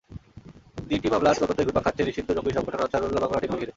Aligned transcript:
তিনটি 0.89 1.07
মামলার 1.13 1.39
তদন্তই 1.39 1.65
ঘুরপাক 1.67 1.83
খাচ্ছে 1.85 2.03
নিষিদ্ধ 2.07 2.29
জঙ্গি 2.37 2.53
সংগঠন 2.57 2.81
আনসারুল্লাহ 2.85 3.21
বাংলা 3.23 3.39
টিমকে 3.41 3.59
ঘিরে। 3.61 3.69